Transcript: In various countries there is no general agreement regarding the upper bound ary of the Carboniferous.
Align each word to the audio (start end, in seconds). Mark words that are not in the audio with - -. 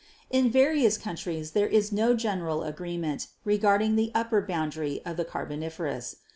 In 0.31 0.49
various 0.49 0.97
countries 0.97 1.51
there 1.51 1.67
is 1.67 1.91
no 1.91 2.15
general 2.15 2.63
agreement 2.63 3.27
regarding 3.45 3.95
the 3.95 4.11
upper 4.15 4.41
bound 4.41 4.75
ary 4.75 4.99
of 5.05 5.15
the 5.15 5.25
Carboniferous. 5.25 6.15